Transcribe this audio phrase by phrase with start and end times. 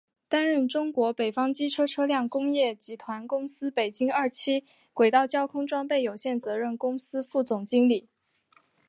[0.27, 8.07] 担任中国北方机车车辆工业集团公司北京二七轨道交通装备有限责任公司副总经理。